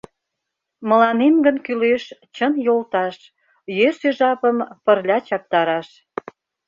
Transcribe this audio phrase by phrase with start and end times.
[0.89, 2.03] Мыланем гын кӱлеш
[2.35, 3.15] чын йолташ,
[3.77, 5.87] Йӧсӧ жапым пырля чактараш.